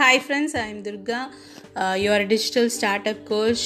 [0.00, 1.18] Hi friends I am Durga
[2.02, 3.64] your digital start up coach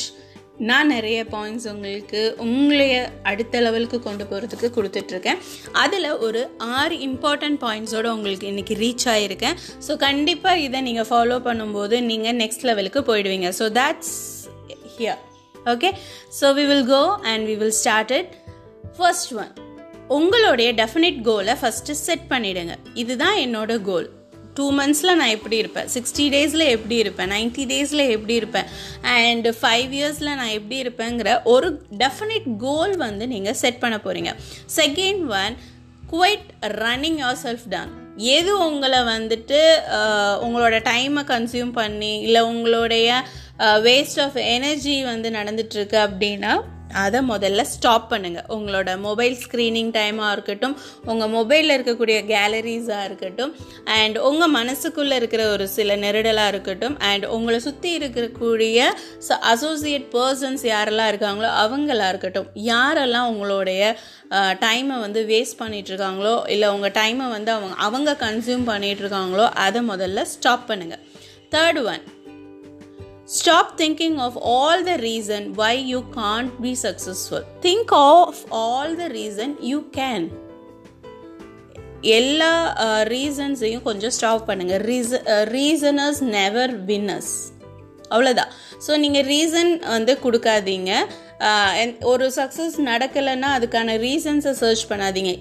[0.68, 2.94] நான் நிறைய points உங்களுக்கு உங்களைய
[3.30, 5.38] அடுத்த லெவலுக்கு கொண்டு போகிறதுக்கு கொடுத்துட்ருக்கேன்.
[5.82, 6.40] அதில் ஒரு
[6.78, 12.66] ஆறு இம்பார்ட்டண்ட் பாயிண்ட்ஸோடு உங்களுக்கு இன்றைக்கி ரீச் ஆகியிருக்கேன் ஸோ கண்டிப்பாக இதை நீங்கள் ஃபாலோ பண்ணும்போது நீங்கள் நெக்ஸ்ட்
[12.70, 13.50] லெவலுக்கு போயிடுவீங்க.
[13.60, 14.12] So that's
[14.96, 15.22] here
[15.74, 15.92] okay
[16.40, 18.34] so we will go and we will start it
[18.98, 19.54] first one
[20.18, 24.08] உங்களுடைய டெஃபினிட் கோலை ஃபஸ்ட்டு செட் பண்ணிவிடுங்க இதுதான் என்னோட கோல்
[24.56, 25.88] டூ மந்த்ஸில் நான் எப்படி இருப்பேன்?
[25.94, 27.30] சிக்ஸ்டி டேஸில் எப்படி இருப்பேன்?
[27.36, 28.68] நைன்ட்டி டேஸில் எப்படி இருப்பேன்?
[29.18, 31.68] அண்ட் ஃபைவ் இயர்ஸில் நான் எப்படி இருப்பேங்கிற ஒரு
[32.02, 34.32] டெஃபினிட் கோல் வந்து நீங்கள் செட் பண்ண போகிறீங்க
[34.78, 35.56] second one
[36.12, 36.48] quit
[36.84, 37.92] running yourself down
[38.34, 39.60] எது உங்களை வந்துட்டு
[40.46, 43.08] உங்களோட டைமை கன்சியூம் பண்ணி இல்லை உங்களுடைய
[43.86, 46.52] வேஸ்ட் ஆஃப் எனர்ஜி வந்து நடந்துட்டுருக்கு அப்படின்னா
[46.96, 53.52] அதை முதல்ல ஸ்டாப் பண்ணுங்கள் உங்களோட மொபைல் ஸ்க்ரீனிங் டைமாக இருக்கட்டும் உங்கள் மொபைலில் இருக்கக்கூடிய கேலரிஸாக இருக்கட்டும்
[53.94, 58.78] அண்ட் உங்கள் மனசுக்குள்ளே இருக்கிற ஒரு சில நெருடலாக இருக்கட்டும் அண்ட் உங்களை சுற்றி இருக்கக்கூடிய
[59.48, 63.82] அசோசியேட் பர்சன்ஸ் யாரெல்லாம் இருக்காங்களோ அவங்களா இருக்கட்டும் யாரெல்லாம் உங்களுடைய
[64.60, 70.68] டைமை வந்து வேஸ்ட் பண்ணிகிட்ருக்காங்களோ இல்லை உங்கள் டைமை வந்து அவங்க அவங்க கன்சியூம் பண்ணிகிட்ருக்காங்களோ அதை முதல்ல ஸ்டாப்
[70.70, 71.02] பண்ணுங்கள்
[71.50, 72.04] third one
[73.26, 77.42] Stop thinking of all the reason why you can't be successful.
[77.62, 80.24] Think of all the reason you can.
[82.16, 82.50] எல்லா
[82.84, 85.20] uh, ரீசன்ஸையும் கொஞ்சம் ஸ்டாப் பண்ணுங்கள் ரீச
[85.54, 87.34] ரீசனர்ஸ் நெவர் வின்னர்ஸ்
[88.10, 88.50] அவ்வளோதான்
[88.86, 90.90] ஸோ நீங்கள் ரீசன் வந்து கொடுக்காதீங்க.
[91.48, 91.70] Uh,
[92.12, 95.32] ஒரு சக்ஸஸ் நடக்கலைன்னா அதுக்கான ரீசன்ஸை சர்ச் பண்ணாதீங்க.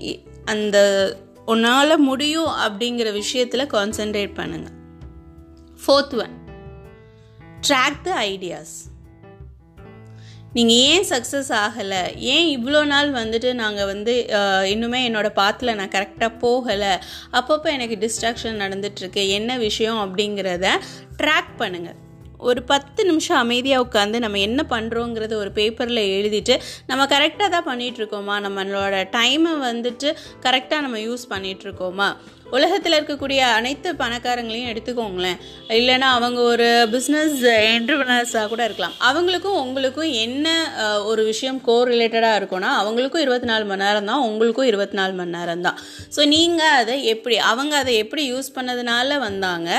[0.54, 0.78] அந்த
[1.46, 4.78] உன்னால் முடியும் அப்படிங்கிற விஷயத்தில் கான்சென்ட்ரேட் பண்ணுங்கள்
[5.84, 6.34] fourth one
[7.68, 8.74] track the ideas
[10.56, 12.02] நீங்கள் ஏன் சக்ஸஸ் ஆகலை?
[12.34, 14.14] ஏன் இவ்வளோ நாள் வந்துட்டு நாங்கள் வந்து
[14.74, 16.92] இன்னுமே என்னோடய பாத்தில் நான் கரெக்டாக போகலை?
[17.40, 19.24] அப்பப்போ எனக்கு டிஸ்ட்ராக்ஷன் நடந்துட்டுருக்கு.
[19.38, 20.68] என்ன விஷயம் அப்படிங்கிறத
[21.22, 22.00] ட்ராக் பண்ணுங்கள்
[22.50, 26.56] ஒரு பத்து நிமிஷம் அமைதியாக உட்காந்து நம்ம என்ன பண்ணுறோங்கிறத ஒரு பேப்பரில் எழுதிட்டு
[26.88, 30.10] நம்ம கரெக்டாக தான் பண்ணிகிட்ருக்கோமா நம்மளோட டைமை வந்துட்டு
[30.48, 32.10] கரெக்டாக நம்ம யூஸ் பண்ணிகிட்ருக்கோமா
[32.56, 35.40] உலகத்தில் இருக்கக்கூடிய அனைத்து பணக்காரங்களையும் எடுத்துக்கோங்களேன்.
[35.80, 37.42] இல்லைன்னா அவங்க ஒரு பிஸ்னஸ்
[37.76, 38.96] என்டர்பிரினர்ஸாக கூட இருக்கலாம்.
[39.10, 40.48] அவங்களுக்கும் உங்களுக்கும் என்ன
[41.12, 45.36] ஒரு விஷயம் கோ ரிலேட்டடாக இருக்கும்னா அவங்களுக்கும் இருபத்தி நாலு மணி நேரம் தான் உங்களுக்கும் இருபத்தி நாலு மணி
[45.38, 45.80] நேரம் தான்.
[46.16, 49.70] ஸோ நீங்கள் அதை எப்படி அவங்க அதை எப்படி யூஸ் பண்ணதுனால வந்தாங்க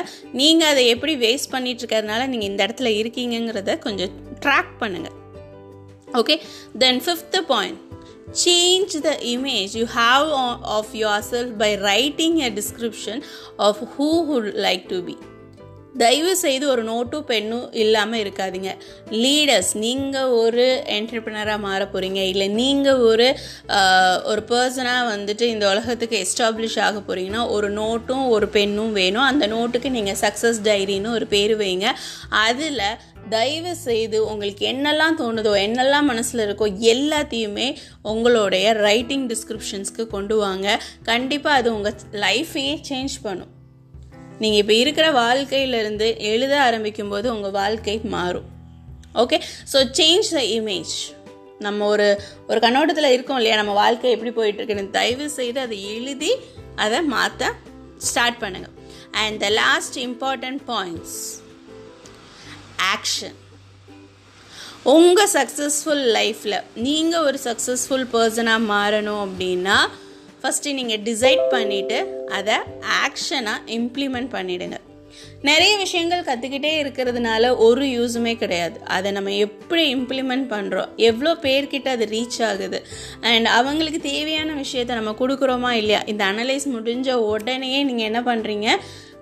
[0.40, 4.14] நீங்கள் அதை எப்படி வேஸ்ட் பண்ணிட்டு இருக்கிறதுனால நீங்கள் இந்த இடத்துல இருக்கீங்கிறத கொஞ்சம்
[4.46, 5.18] ட்ராக் பண்ணுங்கள்
[6.20, 6.34] okay
[6.80, 7.78] then fifth point
[8.32, 9.74] change the image.
[9.74, 10.28] You have
[10.62, 13.22] of yourself by writing a description
[13.58, 15.16] of who you would like to be
[16.02, 18.70] தயவு செய்து ஒரு நோட்டும் பெண்ணும் இல்லாமல் இருக்காதீங்க.
[19.24, 20.66] லீடர்ஸ் நீங்கள் ஒரு
[20.96, 23.28] என்டர்பிரினராக மாற போகிறீங்க இல்லை நீங்கள் ஒரு
[24.32, 29.26] ஒரு பர்சனாக வந்துட்டு இந்த உலகத்துக்கு எஸ்டாப்ளிஷ் ஆக போகிறீங்கன்னா ஒரு நோட்டும் ஒரு பெண்ணும் வேணும்.
[29.30, 31.88] அந்த நோட்டுக்கு நீங்கள் சக்ஸஸ் டைரின்னு ஒரு பேர் வைங்க.
[32.46, 32.86] அதில்
[33.34, 37.68] தயவு செய்து உங்களுக்கு என்னெல்லாம் தோணுதோ என்னெல்லாம் மனசில் இருக்கோ எல்லாத்தையுமே
[38.12, 40.78] உங்களுடைய ரைட்டிங் டிஸ்கிரிப்ஷன்ஸ்க்கு கொண்டு வாங்க.
[41.10, 43.53] கண்டிப்பாக அது உங்கள் லைஃபையே சேஞ்ச் பண்ணும்.
[44.40, 48.48] நீங்கள் இப்போ இருக்கிற வாழ்க்கையிலேருந்து எழுத ஆரம்பிக்கும் போது உங்கள் வாழ்க்கை மாறும்.
[49.14, 49.36] Okay
[49.72, 50.94] so change the image
[51.58, 52.06] நம்ம ஒரு
[52.46, 53.56] ஒரு கண்ணோட்டத்தில் இருக்கோம் இல்லையா?
[53.56, 56.32] நம்ம வாழ்க்கை எப்படி போயிட்டுருக்குன்னு தயவு செய்து அதை எழுதி
[56.76, 57.52] அதை மாற்ற
[57.98, 58.74] ஸ்டார்ட் பண்ணுங்கள்
[59.10, 61.16] and the last important points
[62.94, 63.36] action
[64.82, 69.76] உங்கள் சக்ஸஸ்ஃபுல் லைஃப்பில் நீங்கள் ஒரு சக்ஸஸ்ஃபுல் பர்சனாக மாறணும் அப்படின்னா
[70.44, 72.54] ஃபஸ்ட்டு நீங்கள் டிசைட் பண்ணிவிட்டு அதை
[73.04, 74.78] ஆக்ஷனாக இம்ப்ளிமெண்ட் பண்ணிவிடுங்க
[75.40, 78.80] நிறைய விஷயங்கள் கற்றுக்கிட்டே இருக்கிறதுனால ஒரு யூஸுமே கிடையாது.
[78.84, 82.82] அதை நம்ம எப்படி இம்ப்ளிமெண்ட் பண்ணுறோம் எவ்வளோ பேர்கிட்ட அது ரீச் ஆகுது
[83.20, 86.02] அண்ட் அவங்களுக்கு தேவையான விஷயத்த நம்ம கொடுக்குறோமா இல்லையா?
[86.06, 88.68] இந்த அனலைஸ் முடிஞ்ச உடனே நீங்கள் என்ன பண்ணுறீங்க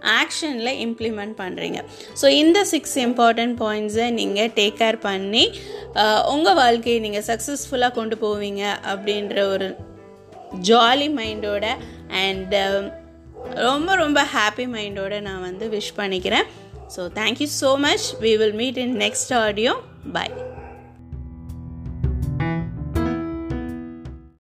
[0.03, 1.85] ஆக்ஷனில் இம்ப்ளிமெண்ட் பண்ணுறீங்க
[2.23, 5.61] ஸோ இந்த சிக்ஸ் இம்பார்ட்டண்ட் பாயிண்ட்ஸை நீங்கள் டேக் கேர் பண்ணி
[6.25, 9.92] உங்கள் வாழ்க்கையை நீங்கள் சக்ஸஸ்ஃபுல்லாக கொண்டு போவீங்க அப்படின்ற ஒரு
[10.61, 11.67] ஜாலி மைண்டோட
[12.09, 12.55] அண்ட்
[13.55, 16.47] ரொம்ப ரொம்ப ஹாப்பி மைண்டோட நான் வந்து விஷ் பண்ணிக்கிறேன்.
[16.97, 19.73] So thank you so much we will meet in next audio
[20.13, 20.52] bye